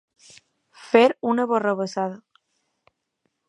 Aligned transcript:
Fer 0.85 1.03
una 1.33 1.47
barrabassada. 1.53 2.19